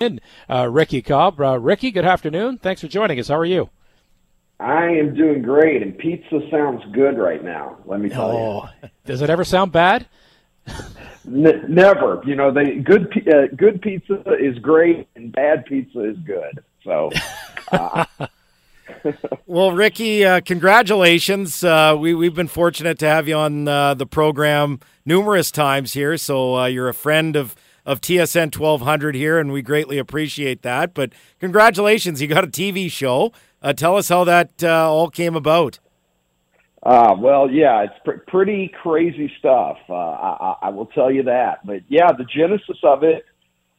[0.00, 1.40] in uh, Ricky Cobb.
[1.40, 2.58] Uh, Ricky, good afternoon.
[2.58, 3.26] Thanks for joining us.
[3.26, 3.68] How are you?
[4.60, 7.78] I am doing great, and pizza sounds good right now.
[7.84, 8.90] Let me tell oh, you.
[9.06, 10.06] Does it ever sound bad?
[11.26, 12.22] N- never.
[12.24, 16.62] You know, they good uh, good pizza is great, and bad pizza is good.
[16.84, 17.10] So.
[17.72, 18.04] Uh,
[19.46, 21.64] well, Ricky, uh, congratulations.
[21.64, 26.16] Uh, we, we've been fortunate to have you on uh, the program numerous times here.
[26.16, 27.56] So uh, you're a friend of,
[27.88, 30.92] of TSN 1200 here, and we greatly appreciate that.
[30.92, 31.10] But
[31.40, 33.32] congratulations, you got a TV show.
[33.62, 35.78] Uh, tell us how that uh, all came about.
[36.82, 39.78] Uh, well, yeah, it's pr- pretty crazy stuff.
[39.88, 41.66] Uh, I, I will tell you that.
[41.66, 43.24] But yeah, the genesis of it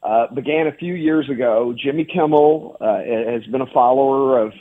[0.02, 1.72] uh, began a few years ago.
[1.78, 2.98] Jimmy Kimmel uh,
[3.30, 4.52] has been a follower of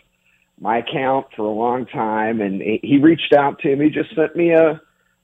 [0.60, 4.52] my account for a long time, and he reached out to me, just sent me
[4.52, 4.80] a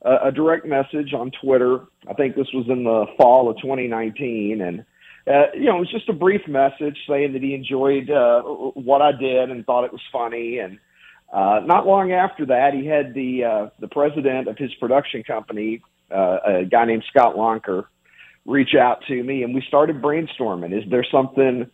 [0.05, 1.81] a direct message on Twitter.
[2.07, 4.85] I think this was in the fall of 2019, and
[5.27, 9.01] uh, you know, it was just a brief message saying that he enjoyed uh, what
[9.01, 10.59] I did and thought it was funny.
[10.59, 10.77] And
[11.33, 15.81] uh, not long after that, he had the uh, the president of his production company,
[16.11, 17.85] uh, a guy named Scott Lonker,
[18.45, 20.77] reach out to me, and we started brainstorming.
[20.77, 21.69] Is there something?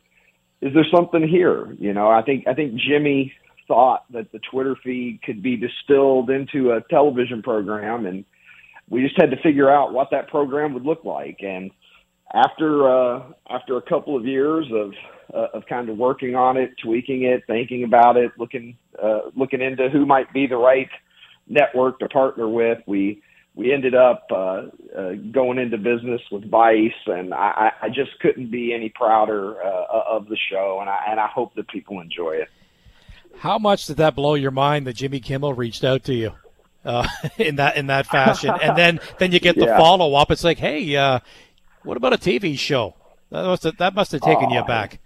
[0.61, 1.75] Is there something here?
[1.77, 3.33] You know, I think I think Jimmy
[3.71, 8.25] thought that the Twitter feed could be distilled into a television program, and
[8.89, 11.37] we just had to figure out what that program would look like.
[11.39, 11.71] And
[12.33, 14.91] after uh, after a couple of years of
[15.33, 19.61] uh, of kind of working on it, tweaking it, thinking about it, looking uh, looking
[19.61, 20.89] into who might be the right
[21.47, 23.23] network to partner with, we
[23.55, 24.63] we ended up uh,
[24.97, 29.85] uh, going into business with Vice, and I, I just couldn't be any prouder uh,
[30.09, 32.49] of the show, and I and I hope that people enjoy it.
[33.41, 36.33] How much did that blow your mind that Jimmy Kimmel reached out to you
[36.85, 37.07] uh,
[37.39, 39.79] in that in that fashion, and then then you get the yeah.
[39.79, 40.29] follow up?
[40.29, 41.21] It's like, hey, uh,
[41.81, 42.93] what about a TV show?
[43.31, 44.99] That must have, that must have taken you back.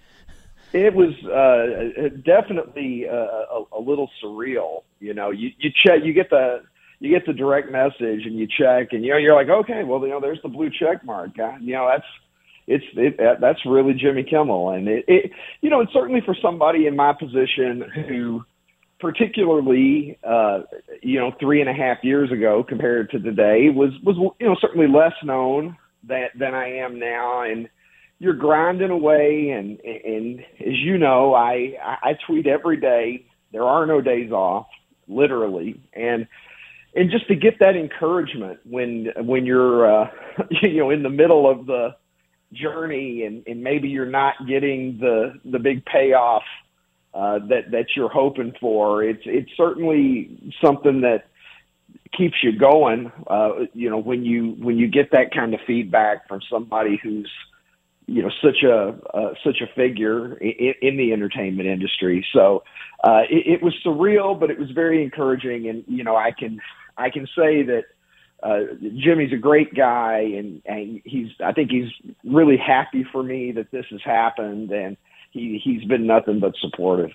[0.74, 4.84] It was uh, definitely a, a little surreal.
[5.00, 6.62] You know, you you check, you get the
[7.00, 10.02] you get the direct message, and you check, and you know, you're like, okay, well,
[10.02, 11.38] you know, there's the blue check mark.
[11.38, 12.04] You know, that's
[12.68, 15.32] it's it, that's really Jimmy Kimmel, and it, it
[15.62, 18.44] you know, it's certainly for somebody in my position who
[19.00, 20.62] particularly uh
[21.02, 24.56] you know three and a half years ago compared to today was was you know
[24.62, 25.78] certainly less known
[26.08, 27.70] than than I am now, and
[28.20, 29.50] you're grinding away.
[29.50, 33.26] And and as you know, I I tweet every day.
[33.52, 34.68] There are no days off,
[35.08, 36.28] literally, and
[36.96, 40.10] and just to get that encouragement when when you're uh,
[40.62, 41.96] you know in the middle of the
[42.54, 46.44] journey and, and maybe you're not getting the the big payoff
[47.14, 49.04] uh, that that you're hoping for.
[49.04, 51.28] It's it's certainly something that
[52.16, 53.12] keeps you going.
[53.28, 57.32] Uh, you know, when you when you get that kind of feedback from somebody who's
[58.08, 62.26] you know such a uh, such a figure in, in the entertainment industry.
[62.34, 62.64] So
[63.04, 65.70] uh, it, it was surreal, but it was very encouraging.
[65.70, 66.60] And you know, I can
[66.98, 67.86] I can say that.
[68.46, 71.30] Uh, Jimmy's a great guy, and, and he's.
[71.44, 71.90] I think he's
[72.24, 74.98] really happy for me that this has happened, and
[75.32, 77.10] he he's been nothing but supportive.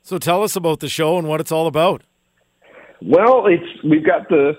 [0.00, 2.02] So tell us about the show and what it's all about.
[3.02, 4.52] Well, it's we've got the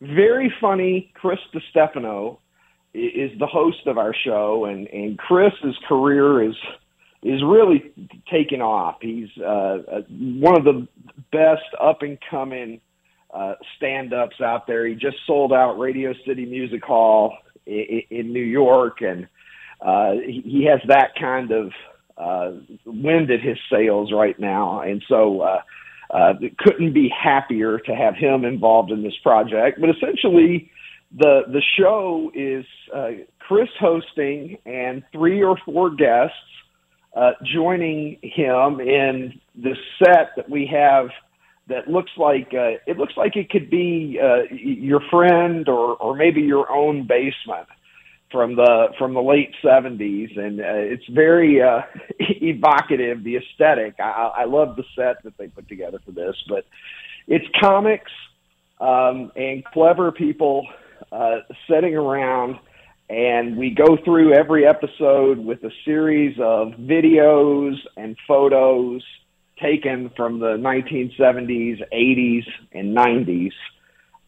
[0.00, 2.38] very funny Chris Distefano
[2.94, 6.56] is the host of our show, and and Chris's career is
[7.22, 7.92] is really
[8.32, 8.96] taking off.
[9.02, 10.88] He's uh, uh one of the
[11.30, 12.80] best up and coming
[13.34, 14.86] uh, stand ups out there.
[14.86, 17.36] He just sold out Radio City Music Hall
[17.66, 19.26] in, in New York, and
[19.80, 21.72] uh, he, he has that kind of
[22.16, 22.52] uh,
[22.86, 25.40] wind at his sails right now, and so.
[25.40, 25.60] Uh,
[26.10, 29.80] uh, couldn't be happier to have him involved in this project.
[29.80, 30.70] But essentially,
[31.16, 32.64] the the show is
[32.94, 36.36] uh, Chris hosting and three or four guests
[37.16, 41.08] uh, joining him in the set that we have
[41.68, 46.14] that looks like uh, it looks like it could be uh, your friend or or
[46.14, 47.66] maybe your own basement
[48.30, 51.82] from the from the late '70s, and uh, it's very uh,
[52.18, 53.24] evocative.
[53.24, 56.66] The aesthetic, I, I love the set that they put together for this, but
[57.26, 58.10] it's comics
[58.80, 60.66] um, and clever people
[61.12, 61.38] uh,
[61.70, 62.58] sitting around,
[63.08, 69.02] and we go through every episode with a series of videos and photos
[69.60, 73.52] taken from the 1970s, 80s, and 90s.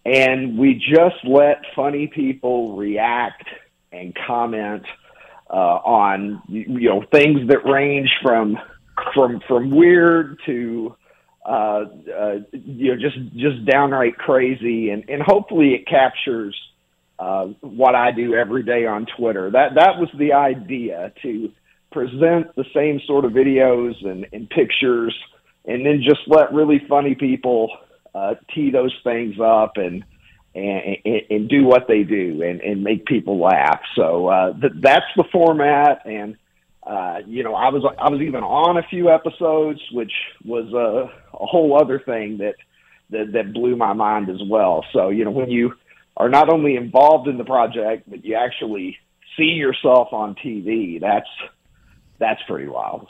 [0.04, 3.44] And we just let funny people react
[3.90, 4.84] and comment
[5.50, 8.58] uh, on you know things that range from
[9.14, 10.96] from from weird to
[11.44, 16.56] uh, uh, you know just just downright crazy, and and hopefully it captures
[17.18, 19.50] uh, what I do every day on Twitter.
[19.50, 21.52] That that was the idea to
[21.92, 25.16] present the same sort of videos and, and pictures,
[25.64, 27.70] and then just let really funny people
[28.14, 30.04] uh, tee those things up and
[30.54, 33.80] and, and, and do what they do and, and make people laugh.
[33.94, 36.06] So uh, th- that's the format.
[36.06, 36.36] And
[36.82, 40.12] uh, you know, I was I was even on a few episodes, which
[40.44, 42.54] was a, a whole other thing that,
[43.10, 44.84] that that blew my mind as well.
[44.92, 45.74] So you know, when you
[46.16, 48.96] are not only involved in the project, but you actually
[49.36, 51.28] see yourself on TV, that's
[52.18, 53.08] that's pretty wild.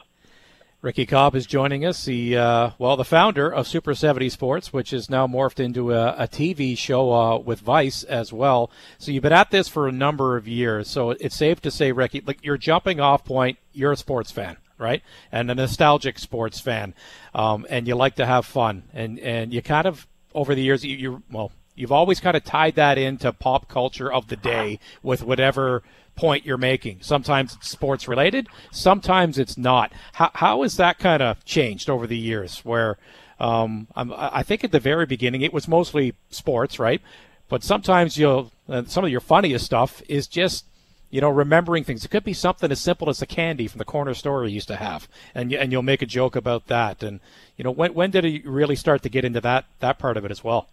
[0.83, 2.05] Ricky Cobb is joining us.
[2.05, 6.11] The uh, well, the founder of Super 70 Sports, which is now morphed into a,
[6.17, 8.71] a TV show uh, with Vice as well.
[8.99, 10.89] So you've been at this for a number of years.
[10.89, 14.59] So it's safe to say, Ricky, like your jumping off point, you're a sports fan,
[14.79, 15.03] right?
[15.33, 16.95] And a nostalgic sports fan,
[17.35, 20.85] um, and you like to have fun, and and you kind of over the years,
[20.85, 24.79] you, you well, you've always kind of tied that into pop culture of the day
[25.03, 25.83] with whatever
[26.17, 26.99] point you're making.
[27.03, 29.93] Sometimes it's sports related, sometimes it's not.
[30.15, 32.65] How, how has that kind of changed over the years?
[32.65, 32.99] Where
[33.39, 37.01] um, i think at the very beginning it was mostly sports, right?
[37.49, 40.65] But sometimes you'll uh, some of your funniest stuff is just
[41.11, 42.05] you know remembering things.
[42.05, 44.69] It could be something as simple as the candy from the corner store you used
[44.69, 47.03] to have, and and you'll make a joke about that.
[47.03, 47.21] And
[47.57, 50.25] you know when when did you really start to get into that that part of
[50.25, 50.69] it as well?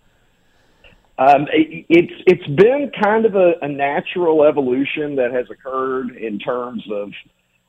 [1.18, 6.40] Um, it, it's it's been kind of a, a natural evolution that has occurred in
[6.40, 7.12] terms of,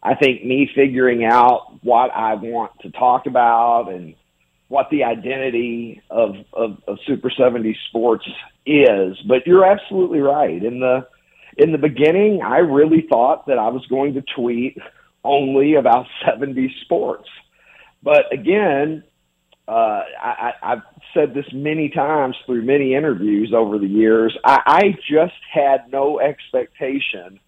[0.03, 4.15] I think, me figuring out what I want to talk about and
[4.69, 8.27] what the identity of, of, of Super 70 Sports
[8.67, 9.17] is.
[9.29, 10.65] But you're absolutely right.
[10.65, 11.07] In the
[11.57, 14.79] in the beginning, I really thought that I was going to tweet
[15.23, 17.29] only about 70 sports.
[18.03, 19.05] But again,
[19.67, 20.83] uh, I, I've
[21.15, 24.37] said this many times through many interviews over the years.
[24.45, 27.41] I, I just had no expectation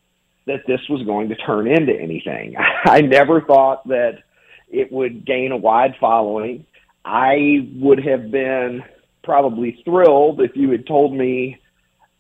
[0.47, 2.55] that this was going to turn into anything.
[2.85, 4.23] I never thought that
[4.71, 6.65] it would gain a wide following.
[7.05, 8.83] I would have been
[9.23, 11.59] probably thrilled if you had told me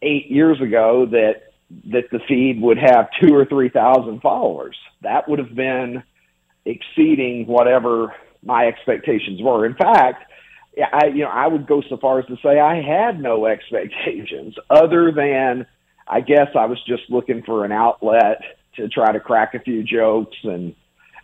[0.02, 1.42] eight years ago that
[1.90, 4.76] that the feed would have two or three thousand followers.
[5.02, 6.02] That would have been
[6.64, 8.14] exceeding whatever
[8.44, 9.66] my expectations were.
[9.66, 10.30] In fact,
[10.92, 14.54] I you know I would go so far as to say I had no expectations
[14.70, 15.66] other than
[16.08, 18.42] I guess I was just looking for an outlet
[18.76, 20.74] to try to crack a few jokes and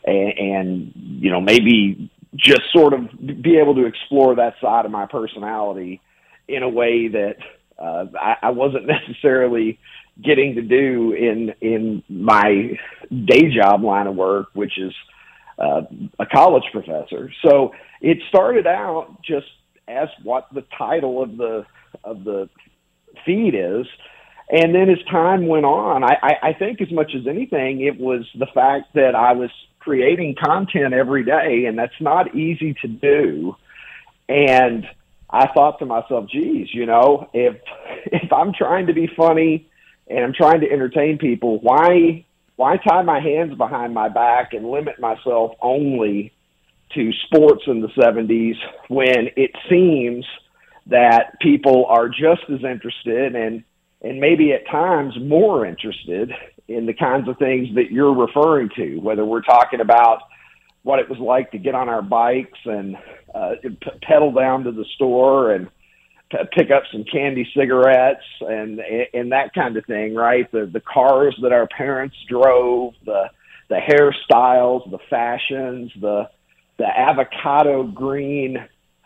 [0.04, 4.90] and, and you know maybe just sort of be able to explore that side of
[4.90, 6.00] my personality
[6.48, 7.36] in a way that
[7.78, 9.78] uh, I, I wasn't necessarily
[10.22, 12.78] getting to do in in my
[13.10, 14.92] day job line of work, which is
[15.62, 15.82] uh,
[16.18, 17.30] a college professor.
[17.44, 19.46] So it started out just
[19.86, 21.64] as what the title of the
[22.04, 22.48] of the
[23.24, 23.86] feed is.
[24.50, 27.98] And then as time went on, I, I, I think as much as anything, it
[27.98, 32.88] was the fact that I was creating content every day, and that's not easy to
[32.88, 33.56] do.
[34.28, 34.86] And
[35.30, 37.56] I thought to myself, geez, you know, if
[38.06, 39.68] if I'm trying to be funny
[40.08, 42.24] and I'm trying to entertain people, why
[42.56, 46.32] why tie my hands behind my back and limit myself only
[46.94, 48.56] to sports in the 70s
[48.88, 50.26] when it seems
[50.86, 53.64] that people are just as interested and
[54.04, 56.32] and maybe at times more interested
[56.66, 60.22] in the kinds of things that you're referring to whether we're talking about
[60.82, 62.96] what it was like to get on our bikes and
[63.34, 63.52] uh,
[64.02, 65.68] pedal down to the store and
[66.52, 68.80] pick up some candy cigarettes and
[69.12, 70.50] and that kind of thing right?
[70.52, 73.30] The the cars that our parents drove the
[73.68, 76.28] the hairstyles the fashions the
[76.78, 78.58] the avocado green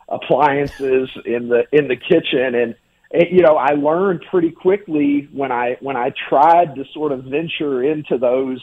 [0.09, 2.55] appliances in the in the kitchen.
[2.55, 2.75] And
[3.11, 7.25] it, you know I learned pretty quickly when I when I tried to sort of
[7.25, 8.63] venture into those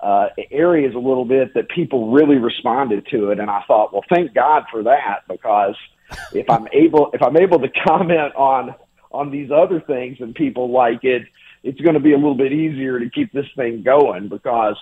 [0.00, 3.38] uh, areas a little bit that people really responded to it.
[3.38, 5.76] And I thought well thank God for that because
[6.32, 8.74] if I'm able if I'm able to comment on
[9.10, 11.22] on these other things and people like it
[11.62, 14.76] it's going to be a little bit easier to keep this thing going because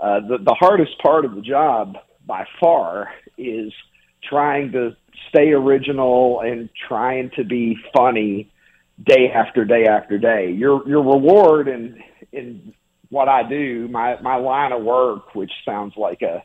[0.00, 3.72] uh, the the hardest part of the job by far is
[4.28, 4.96] trying to
[5.28, 8.50] stay original and trying to be funny
[9.02, 10.50] day after day after day.
[10.50, 12.74] Your your reward in in
[13.10, 16.42] what I do, my my line of work, which sounds like a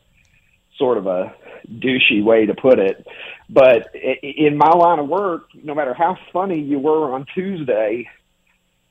[0.80, 1.36] sort of a
[1.72, 3.06] douchey way to put it,
[3.50, 8.08] but in my line of work, no matter how funny you were on Tuesday,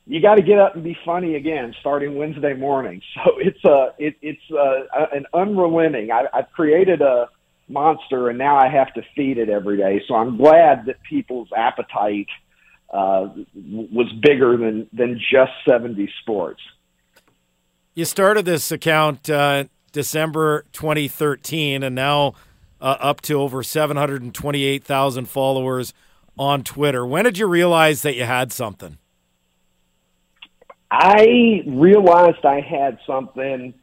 [0.05, 3.01] you got to get up and be funny again starting Wednesday morning.
[3.15, 6.11] So it's a it, it's a, an unrelenting.
[6.11, 7.29] I, I've created a
[7.67, 10.01] monster, and now I have to feed it every day.
[10.07, 12.29] So I'm glad that people's appetite
[12.91, 16.61] uh, was bigger than than just 70 sports.
[17.93, 22.33] You started this account uh, December 2013, and now
[22.81, 25.93] uh, up to over 728,000 followers
[26.37, 27.05] on Twitter.
[27.05, 28.97] When did you realize that you had something?
[30.91, 33.73] I realized I had something.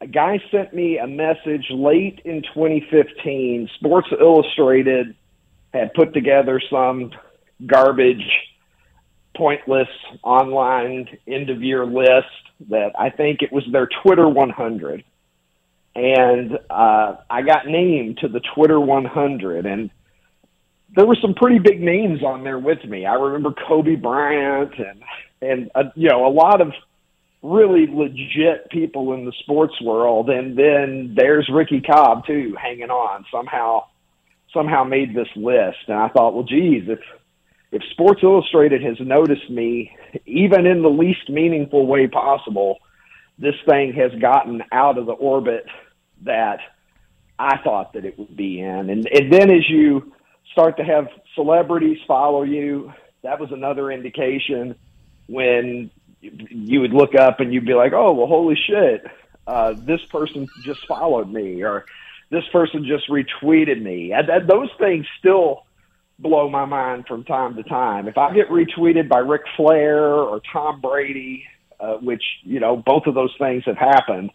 [0.00, 3.68] A guy sent me a message late in 2015.
[3.74, 5.14] Sports Illustrated
[5.74, 7.10] had put together some
[7.66, 8.24] garbage,
[9.36, 9.88] pointless
[10.22, 12.26] online end of year list
[12.68, 15.04] that I think it was their Twitter 100.
[15.94, 19.66] And uh, I got named to the Twitter 100.
[19.66, 19.90] And
[20.94, 23.06] there were some pretty big names on there with me.
[23.06, 25.02] I remember Kobe Bryant and
[25.42, 26.72] and uh, you know a lot of
[27.42, 33.24] really legit people in the sports world, and then there's Ricky Cobb too, hanging on
[33.32, 33.84] somehow
[34.52, 35.78] somehow made this list.
[35.86, 36.98] And I thought, well, geez, if
[37.72, 39.96] if Sports Illustrated has noticed me,
[40.26, 42.78] even in the least meaningful way possible,
[43.38, 45.64] this thing has gotten out of the orbit
[46.22, 46.58] that
[47.38, 48.90] I thought that it would be in.
[48.90, 50.12] And, and then as you
[50.52, 52.92] start to have celebrities follow you.
[53.22, 54.74] That was another indication
[55.28, 59.04] when you would look up and you'd be like, "Oh, well, holy shit,
[59.46, 61.86] uh, this person just followed me," or
[62.30, 65.64] "This person just retweeted me." And those things still
[66.20, 68.08] blow my mind from time to time.
[68.08, 71.44] If I get retweeted by Ric Flair or Tom Brady,
[71.78, 74.30] uh, which you know both of those things have happened,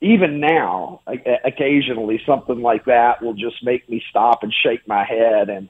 [0.00, 1.02] even now,
[1.44, 5.68] occasionally something like that will just make me stop and shake my head and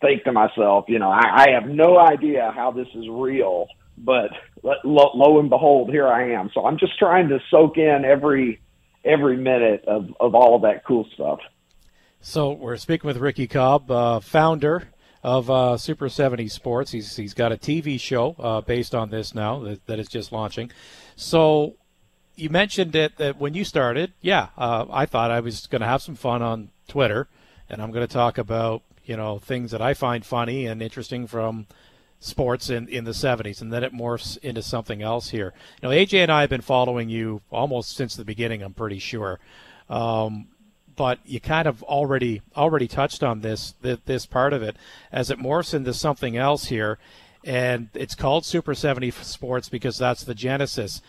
[0.00, 3.66] think to myself, you know, I, I have no idea how this is real,
[3.96, 4.30] but
[4.62, 6.50] lo, lo and behold, here I am.
[6.54, 8.60] So I'm just trying to soak in every
[9.04, 11.40] every minute of of all of that cool stuff.
[12.28, 14.88] So we're speaking with Ricky Cobb, uh, founder
[15.22, 16.90] of uh, Super 70 Sports.
[16.90, 20.30] He's he's got a TV show uh, based on this now that, that is just
[20.30, 20.70] launching.
[21.16, 21.76] So
[22.36, 25.86] you mentioned it that when you started, yeah, uh, I thought I was going to
[25.86, 27.28] have some fun on Twitter,
[27.70, 31.26] and I'm going to talk about you know things that I find funny and interesting
[31.26, 31.66] from
[32.20, 35.54] sports in, in the 70s, and then it morphs into something else here.
[35.82, 38.60] Know, AJ and I have been following you almost since the beginning.
[38.60, 39.40] I'm pretty sure.
[39.88, 40.48] Um,
[40.98, 44.76] but you kind of already already touched on this this part of it
[45.10, 46.98] as it morphs into something else here,
[47.44, 51.00] and it's called Super 70 Sports because that's the genesis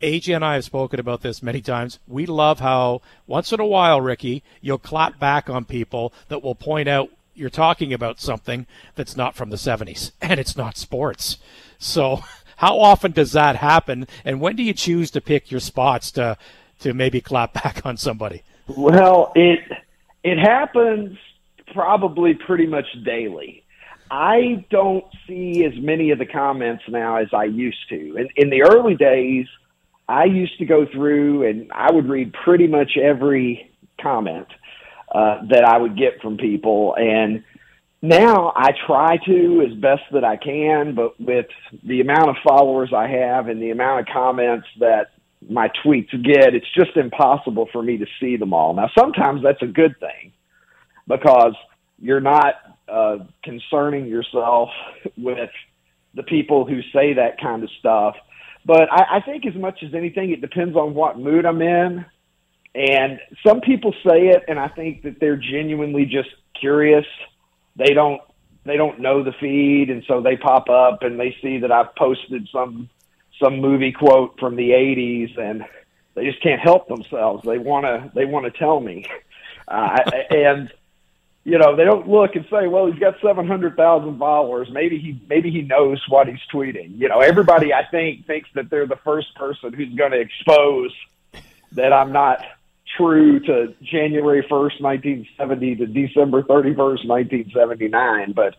[0.00, 1.98] AJ and I have spoken about this many times.
[2.08, 6.54] We love how once in a while, Ricky, you'll clap back on people that will
[6.54, 11.38] point out you're talking about something that's not from the 70s and it's not sports.
[11.78, 12.22] So,
[12.56, 14.06] how often does that happen?
[14.24, 16.36] And when do you choose to pick your spots to
[16.80, 18.42] to maybe clap back on somebody?
[18.76, 19.60] Well, it
[20.22, 21.18] it happens
[21.72, 23.64] probably pretty much daily.
[24.10, 28.16] I don't see as many of the comments now as I used to.
[28.16, 29.46] In, in the early days,
[30.08, 34.48] I used to go through and I would read pretty much every comment
[35.14, 36.96] uh, that I would get from people.
[36.96, 37.44] And
[38.02, 41.46] now I try to as best that I can, but with
[41.84, 45.10] the amount of followers I have and the amount of comments that
[45.48, 48.74] my tweets get, it's just impossible for me to see them all.
[48.74, 50.32] Now, sometimes that's a good thing
[51.06, 51.54] because
[51.98, 52.54] you're not
[52.88, 54.70] uh, concerning yourself
[55.16, 55.50] with
[56.14, 58.16] the people who say that kind of stuff
[58.64, 62.04] but I, I think as much as anything, it depends on what mood I'm in.
[62.74, 66.28] And some people say it, and I think that they're genuinely just
[66.58, 67.06] curious.
[67.76, 68.20] They don't
[68.64, 71.94] they don't know the feed, and so they pop up and they see that I've
[71.96, 72.90] posted some
[73.40, 75.64] some movie quote from the '80s, and
[76.14, 77.44] they just can't help themselves.
[77.44, 79.06] They want to they want to tell me,
[79.66, 79.98] uh,
[80.30, 80.70] and
[81.44, 84.68] you know, they don't look and say, "Well, he's got seven hundred thousand followers.
[84.70, 88.68] Maybe he maybe he knows what he's tweeting." You know, everybody I think thinks that
[88.70, 90.92] they're the first person who's going to expose
[91.72, 92.44] that I'm not
[92.96, 98.32] true to January first, nineteen seventy, to December thirty first, nineteen seventy nine.
[98.32, 98.54] But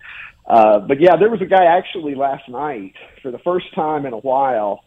[0.46, 4.14] uh, but yeah, there was a guy actually last night for the first time in
[4.14, 4.84] a while.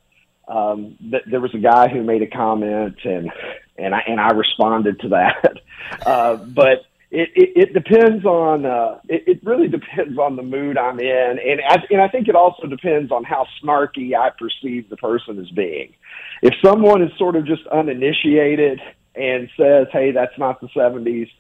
[0.46, 3.30] Um, th- there was a guy who made a comment and
[3.78, 5.58] and I and I responded to that.
[6.06, 10.76] Uh, but it, it, it depends on uh, it, it really depends on the mood
[10.76, 14.90] I'm in, and I, and I think it also depends on how snarky I perceive
[14.90, 15.94] the person as being.
[16.42, 18.80] If someone is sort of just uninitiated
[19.14, 21.30] and says, "Hey, that's not the '70s,"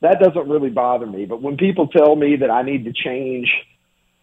[0.00, 1.26] that doesn't really bother me.
[1.26, 3.48] But when people tell me that I need to change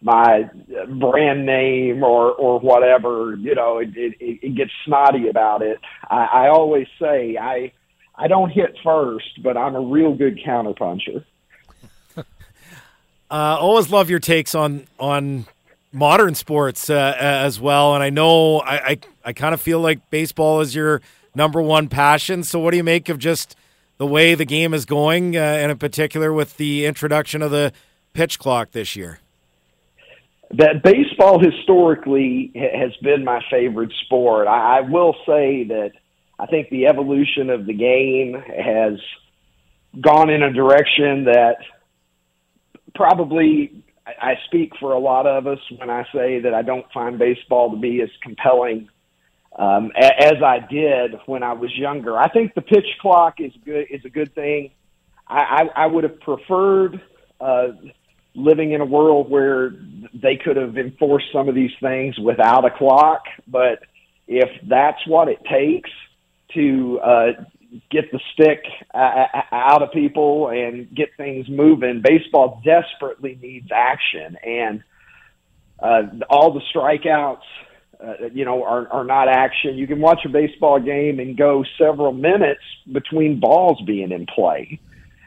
[0.00, 0.50] my
[0.88, 5.78] brand name or or whatever, you know, it, it, it gets snotty about it.
[6.08, 7.72] I, I always say I
[8.14, 11.24] I don't hit first, but I'm a real good counterpuncher.
[12.16, 12.22] uh,
[13.30, 15.46] always love your takes on on
[15.90, 20.10] modern sports uh, as well, and I know I I, I kind of feel like
[20.10, 21.00] baseball is your
[21.34, 22.42] number one passion.
[22.42, 23.56] So, what do you make of just
[23.98, 27.72] the way the game is going, uh, and in particular with the introduction of the
[28.12, 29.20] pitch clock this year?
[30.50, 34.46] That baseball historically has been my favorite sport.
[34.46, 35.92] I, I will say that
[36.38, 39.00] I think the evolution of the game has
[40.00, 41.56] gone in a direction that
[42.94, 47.18] probably I speak for a lot of us when I say that I don't find
[47.18, 48.88] baseball to be as compelling
[49.56, 52.18] um, as I did when I was younger.
[52.18, 54.70] I think the pitch clock is good is a good thing.
[55.26, 55.38] I,
[55.76, 57.00] I, I would have preferred
[57.40, 57.68] uh,
[58.34, 59.70] living in a world where
[60.12, 63.22] they could have enforced some of these things without a clock.
[63.46, 63.84] But
[64.26, 65.90] if that's what it takes
[66.54, 67.26] to uh,
[67.90, 74.36] get the stick uh, out of people and get things moving, baseball desperately needs action.
[74.44, 74.82] And
[75.78, 77.42] uh, all the strikeouts
[78.04, 79.76] uh, you know, are, are not action.
[79.76, 84.80] You can watch a baseball game and go several minutes between balls being in play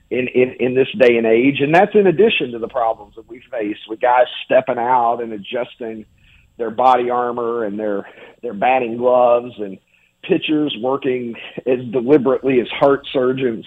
[0.09, 1.59] in, in, in this day and age.
[1.59, 5.33] And that's in addition to the problems that we face with guys stepping out and
[5.33, 6.05] adjusting
[6.57, 8.07] their body armor and their,
[8.41, 9.79] their batting gloves and
[10.23, 13.65] pitchers working as deliberately as heart surgeons.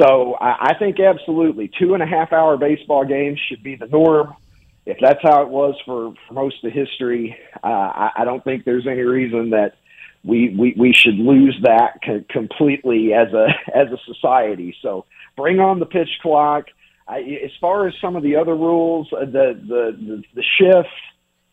[0.00, 3.86] So I, I think absolutely two and a half hour baseball games should be the
[3.86, 4.34] norm
[4.86, 8.64] if that's how it was for, for most of history, uh, I, I don't think
[8.64, 9.76] there's any reason that
[10.22, 14.76] we we, we should lose that co- completely as a as a society.
[14.82, 15.04] So
[15.36, 16.66] bring on the pitch clock.
[17.06, 20.88] I, as far as some of the other rules, uh, the the the, the shift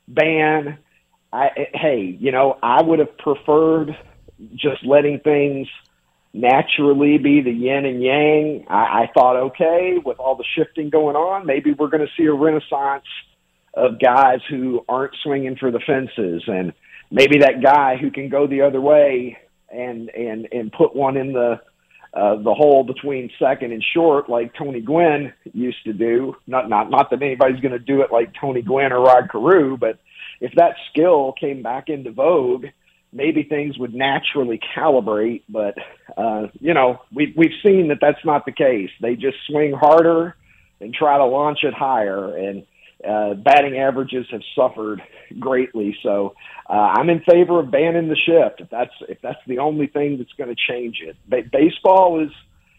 [0.08, 0.78] ban.
[1.34, 3.96] I, hey, you know, I would have preferred
[4.56, 5.68] just letting things
[6.34, 8.66] naturally be the yin and yang.
[8.70, 12.26] I, I thought, okay, with all the shifting going on, maybe we're going to see
[12.26, 13.06] a renaissance
[13.74, 16.74] of guys who aren't swinging for the fences, and
[17.10, 19.38] maybe that guy who can go the other way
[19.70, 21.60] and and and put one in the
[22.14, 26.36] uh, the hole between second and short, like Tony Gwynn used to do.
[26.48, 29.78] Not not not that anybody's going to do it like Tony Gwynn or Rod Carew,
[29.78, 30.00] but
[30.42, 32.66] if that skill came back into vogue
[33.14, 35.76] maybe things would naturally calibrate, but
[36.18, 38.90] uh, you know, we've we've seen that that's not the case.
[39.02, 40.36] They just swing harder
[40.80, 42.66] and try to launch it higher, and
[43.08, 45.02] uh, batting averages have suffered
[45.40, 45.98] greatly.
[46.04, 46.36] So
[46.70, 50.18] uh, I'm in favor of banning the shift if that's if that's the only thing
[50.18, 51.16] that's going to change it.
[51.28, 52.32] Ba- baseball is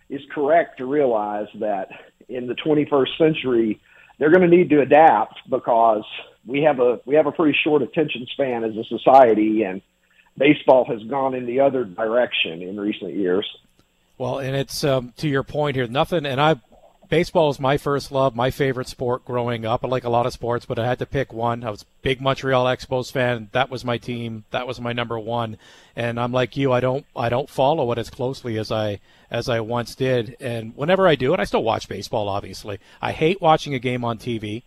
[0.08, 1.88] is correct to realize that
[2.28, 3.80] in the 21st century
[4.18, 6.04] they're going to need to adapt because
[6.46, 9.80] we have a we have a pretty short attention span as a society and
[10.36, 13.46] baseball has gone in the other direction in recent years.
[14.18, 16.26] Well, and it's um, to your point here, nothing.
[16.26, 16.56] And I,
[17.08, 19.84] baseball is my first love, my favorite sport growing up.
[19.84, 21.64] I like a lot of sports, but I had to pick one.
[21.64, 23.48] I was a big Montreal Expos fan.
[23.52, 24.44] That was my team.
[24.50, 25.56] That was my number one.
[25.96, 26.72] And I'm like you.
[26.72, 27.04] I don't.
[27.16, 30.36] I don't follow it as closely as I as I once did.
[30.40, 32.28] And whenever I do, it, I still watch baseball.
[32.28, 34.62] Obviously, I hate watching a game on TV.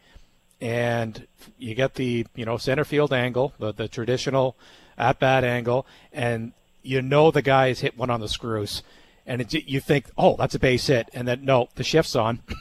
[0.61, 4.55] And you get the you know center field angle, the the traditional
[4.97, 6.53] at bat angle, and
[6.83, 8.83] you know the guy has hit one on the screws,
[9.25, 12.41] and it, you think, oh, that's a base hit, and then no, the shift's on.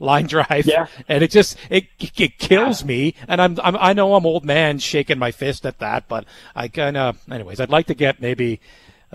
[0.00, 0.86] line drive yeah.
[1.08, 4.80] and it just it, it kills me and I'm, I'm i know i'm old man
[4.80, 6.24] shaking my fist at that but
[6.56, 8.60] i kind of anyways i'd like to get maybe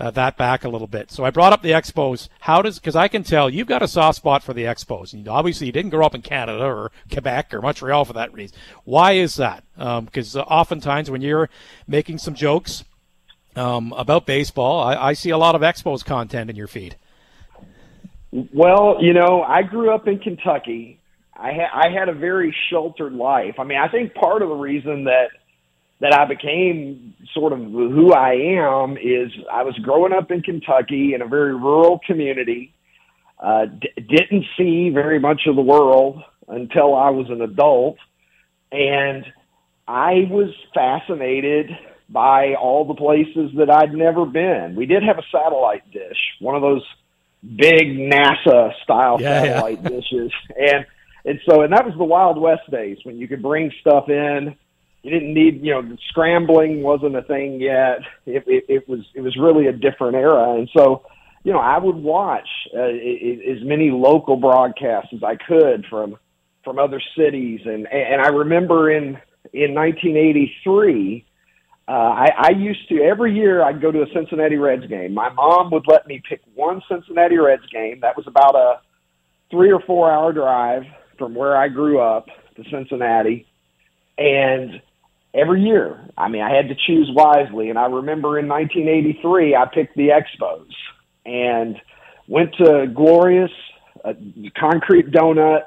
[0.00, 1.10] uh, that back a little bit.
[1.10, 2.28] So I brought up the Expos.
[2.40, 5.28] How does because I can tell you've got a soft spot for the Expos, and
[5.28, 8.56] obviously you didn't grow up in Canada or Quebec or Montreal for that reason.
[8.84, 9.62] Why is that?
[9.76, 11.50] Because um, uh, oftentimes when you're
[11.86, 12.82] making some jokes
[13.56, 16.96] um, about baseball, I, I see a lot of Expos content in your feed.
[18.32, 20.98] Well, you know, I grew up in Kentucky.
[21.36, 23.56] I had I had a very sheltered life.
[23.58, 25.28] I mean, I think part of the reason that
[26.00, 31.14] that I became sort of who I am is I was growing up in Kentucky
[31.14, 32.72] in a very rural community.
[33.38, 37.96] Uh, d- didn't see very much of the world until I was an adult,
[38.72, 39.24] and
[39.86, 41.70] I was fascinated
[42.08, 44.74] by all the places that I'd never been.
[44.76, 46.84] We did have a satellite dish, one of those
[47.42, 49.88] big NASA style yeah, satellite yeah.
[49.88, 50.86] dishes, and
[51.24, 54.56] and so and that was the Wild West days when you could bring stuff in
[55.02, 59.20] you didn't need you know scrambling wasn't a thing yet it, it, it was it
[59.20, 61.04] was really a different era and so
[61.44, 66.16] you know i would watch uh, as many local broadcasts as i could from
[66.64, 69.18] from other cities and and i remember in
[69.52, 71.26] in 1983
[71.88, 75.12] uh, I, I used to every year I'd go to a Cincinnati Reds game.
[75.12, 77.98] My mom would let me pick one Cincinnati Reds game.
[78.02, 78.80] That was about a
[79.50, 80.84] three or four hour drive
[81.18, 83.44] from where I grew up to Cincinnati,
[84.18, 84.80] and
[85.34, 86.08] every year.
[86.16, 87.70] I mean, I had to choose wisely.
[87.70, 90.70] And I remember in 1983, I picked the Expos
[91.24, 91.76] and
[92.28, 93.50] went to glorious
[94.04, 94.14] uh,
[94.58, 95.62] concrete donut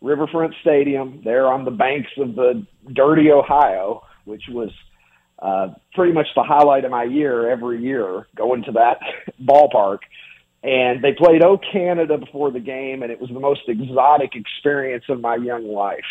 [0.00, 4.70] Riverfront Stadium there on the banks of the dirty Ohio, which was
[5.38, 8.98] uh, pretty much the highlight of my year every year going to that
[9.42, 9.98] ballpark.
[10.62, 15.04] And they played O Canada before the game, and it was the most exotic experience
[15.10, 16.04] of my young life.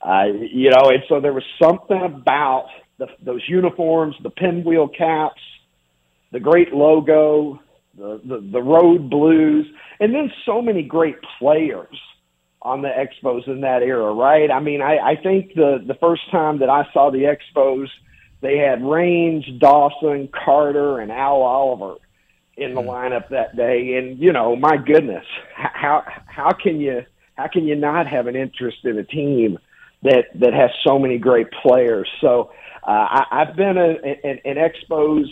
[0.00, 5.40] Uh, you know, and so there was something about the, those uniforms, the pinwheel caps,
[6.30, 7.60] the great logo,
[7.96, 9.66] the, the the road blues,
[9.98, 11.96] and then so many great players
[12.62, 14.50] on the Expos in that era, right?
[14.50, 17.88] I mean, I, I think the the first time that I saw the Expos,
[18.40, 21.96] they had Raines, Dawson, Carter, and Al Oliver
[22.56, 22.88] in the mm.
[22.88, 27.04] lineup that day, and you know, my goodness, how how can you
[27.36, 29.58] how can you not have an interest in a team
[30.02, 32.08] that that has so many great players?
[32.20, 32.50] So
[32.86, 33.90] uh, I, I've been a,
[34.26, 35.26] an, an Expos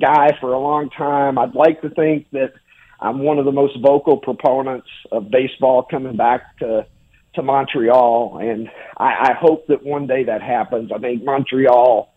[0.00, 1.38] guy for a long time.
[1.38, 2.52] I'd like to think that
[3.00, 6.86] I'm one of the most vocal proponents of baseball coming back to
[7.34, 10.90] to Montreal, and I, I hope that one day that happens.
[10.92, 12.12] I think Montreal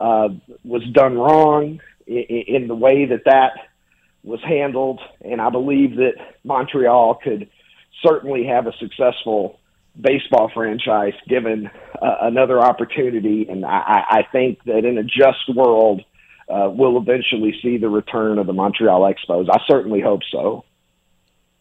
[0.00, 0.28] uh,
[0.64, 3.52] was done wrong in, in the way that that
[4.24, 7.48] was handled, and I believe that Montreal could
[8.02, 9.60] certainly have a successful
[10.00, 13.46] baseball franchise given uh, another opportunity.
[13.48, 16.02] And I, I think that in a just world,
[16.48, 19.48] uh, we'll eventually see the return of the Montreal Expos.
[19.50, 20.64] I certainly hope so.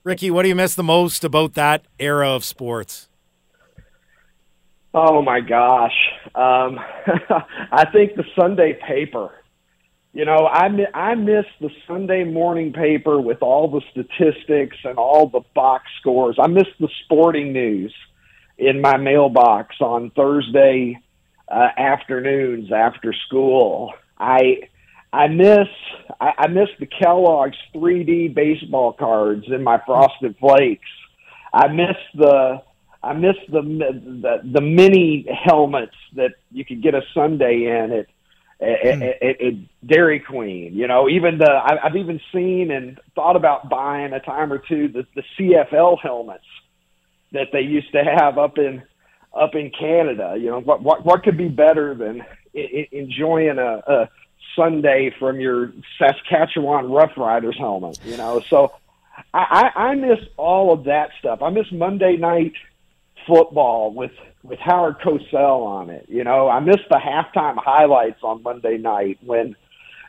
[0.03, 3.07] Ricky, what do you miss the most about that era of sports?
[4.93, 5.95] Oh my gosh,
[6.35, 6.77] um,
[7.71, 9.31] I think the Sunday paper.
[10.11, 15.29] You know, I I miss the Sunday morning paper with all the statistics and all
[15.29, 16.37] the box scores.
[16.39, 17.91] I miss the sporting news
[18.67, 20.99] in my mailbox on Thursday
[21.47, 23.93] uh, afternoons after school.
[24.17, 24.69] I
[25.12, 25.67] I miss
[26.19, 30.89] I, I miss the Kellogg's 3D baseball cards in my Frosted Flakes.
[31.54, 32.62] I miss the
[33.02, 38.08] I miss the the, the mini helmets that you could get a sundae in at
[38.62, 39.04] at, hmm.
[39.04, 39.54] at, at
[39.86, 40.73] Dairy Queen.
[40.73, 44.58] You know, even the I, I've even seen and thought about buying a time or
[44.58, 46.45] two the the CFL helmets
[47.33, 48.83] that they used to have up in
[49.33, 50.35] up in Canada.
[50.37, 54.09] You know, what what what could be better than enjoying a, a
[54.55, 58.41] sundae from your Saskatchewan Roughriders helmet, you know.
[58.49, 58.71] So
[59.33, 61.41] I, I, I miss all of that stuff.
[61.41, 62.53] I miss Monday night
[63.27, 64.11] football with
[64.43, 66.05] with Howard Cosell on it.
[66.09, 69.55] You know, I miss the halftime highlights on Monday night when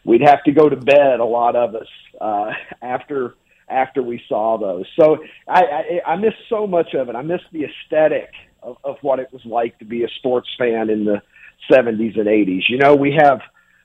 [0.04, 1.20] we'd have to go to bed.
[1.20, 1.88] A lot of us
[2.20, 3.34] uh, after
[3.68, 4.85] after we saw those.
[4.98, 5.62] So I,
[6.07, 7.16] I I miss so much of it.
[7.16, 8.31] I miss the aesthetic
[8.62, 11.22] of, of what it was like to be a sports fan in the
[11.70, 12.62] 70s and 80s.
[12.68, 13.40] You know, we have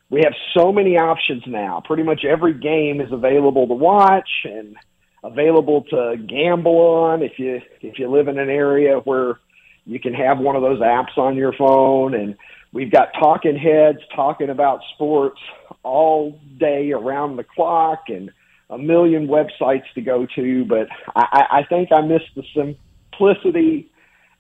[0.10, 1.82] we have so many options now.
[1.86, 4.76] Pretty much every game is available to watch and
[5.24, 9.40] available to gamble on if you if you live in an area where
[9.86, 12.36] you can have one of those apps on your phone and
[12.72, 15.40] we've got talking heads talking about sports
[15.84, 18.32] all day around the clock and
[18.70, 23.92] a million websites to go to but i i think i miss the simplicity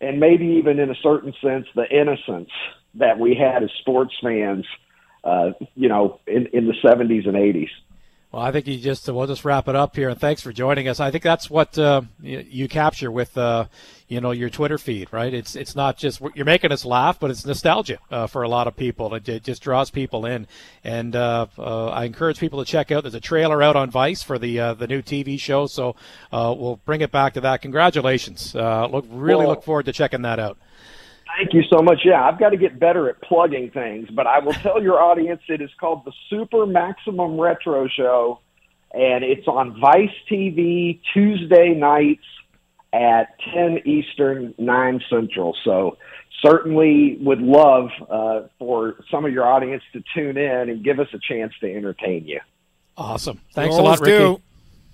[0.01, 2.49] and maybe even in a certain sense the innocence
[2.95, 4.65] that we had as sports fans
[5.23, 7.69] uh, you know, in, in the 70s and 80s.
[8.31, 10.87] Well, I think you just we'll just wrap it up here, and thanks for joining
[10.87, 10.99] us.
[10.99, 13.65] I think that's what uh, you, you, capture with uh,
[14.07, 15.33] you know your Twitter feed, right?
[15.33, 18.67] It's it's not just you're making us laugh, but it's nostalgia uh, for a lot
[18.67, 19.15] of people.
[19.15, 20.45] It, it just draws people in,
[20.83, 23.01] and uh, uh, I encourage people to check out.
[23.01, 25.95] There's a trailer out on Vice for the uh, the new TV show, so
[26.31, 27.63] we'll bring it back to that.
[27.63, 28.53] Congratulations!
[28.53, 30.59] look, really well, look forward to checking that out.
[31.37, 31.99] Thank you so much.
[32.03, 35.41] Yeah, I've got to get better at plugging things, but I will tell your audience
[35.47, 38.39] it is called the Super Maximum Retro Show,
[38.93, 42.25] and it's on Vice TV Tuesday nights
[42.91, 45.55] at 10 Eastern, 9 Central.
[45.63, 45.97] So
[46.41, 51.07] certainly would love uh, for some of your audience to tune in and give us
[51.13, 52.39] a chance to entertain you.
[52.97, 53.39] Awesome.
[53.53, 54.17] Thanks a lot, Ricky.
[54.17, 54.41] Do.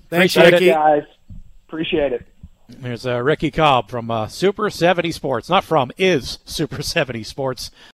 [0.10, 0.70] Thanks, Appreciate Ricky.
[0.70, 1.04] It, guys.
[1.68, 2.28] Appreciate it.
[2.68, 5.50] There's uh, Ricky Cobb from uh, Super 70 Sports.
[5.50, 7.70] Not from, is Super 70 Sports.